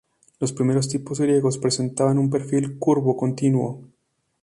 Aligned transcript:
Los 0.39 0.51
primeros 0.51 0.89
tipos 0.89 1.19
griegos 1.19 1.59
presentaban 1.59 2.17
un 2.17 2.31
perfil 2.31 2.79
curvo 2.79 3.15
continuo. 3.15 3.83